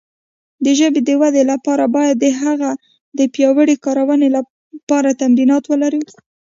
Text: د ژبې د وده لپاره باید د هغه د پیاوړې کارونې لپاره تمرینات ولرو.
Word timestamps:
د 0.65 0.67
ژبې 0.79 1.01
د 1.07 1.09
وده 1.21 1.43
لپاره 1.51 1.83
باید 1.95 2.15
د 2.19 2.25
هغه 2.41 2.69
د 3.17 3.19
پیاوړې 3.33 3.75
کارونې 3.85 4.27
لپاره 4.37 5.17
تمرینات 5.21 5.63
ولرو. 5.67 6.01